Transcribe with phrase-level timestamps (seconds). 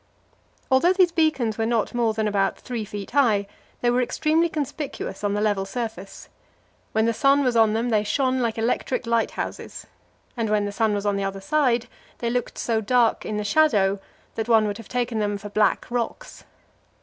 [0.71, 3.45] Although these beacons were not more than about 3 feet high,
[3.81, 6.27] they were extremely conspicuous on the level surface.
[6.91, 9.85] When the sun was on them, they shone like electric lighthouses;
[10.35, 11.85] and when the sun was on the other side,
[12.17, 13.99] they looked so dark in the shadow
[14.33, 16.45] that one would have taken them for black rocks.